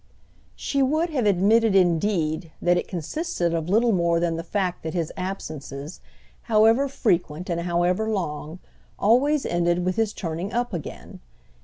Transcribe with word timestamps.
She 0.55 0.81
would 0.81 1.11
have 1.11 1.27
admitted 1.27 1.75
indeed 1.75 2.51
that 2.59 2.75
it 2.75 2.87
consisted 2.87 3.53
of 3.53 3.69
little 3.69 3.91
more 3.91 4.19
than 4.19 4.35
the 4.35 4.41
fact 4.43 4.81
that 4.81 4.95
his 4.95 5.13
absences, 5.15 5.99
however 6.41 6.87
frequent 6.87 7.51
and 7.51 7.61
however 7.61 8.09
long, 8.09 8.57
always 8.97 9.45
ended 9.45 9.85
with 9.85 9.97
his 9.97 10.11
turning 10.11 10.53
up 10.53 10.73
again. 10.73 11.19